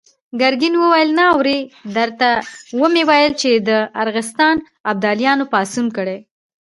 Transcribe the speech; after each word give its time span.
ګرګين 0.41 0.75
وويل: 0.77 1.09
نه 1.17 1.25
اورې! 1.33 1.59
درته 1.97 2.29
ومې 2.79 3.03
ويل 3.09 3.33
چې 3.41 3.51
د 3.67 3.69
ارغستان 4.01 4.55
ابداليانو 4.91 5.45
پاڅون 5.53 5.85
کړی. 5.97 6.17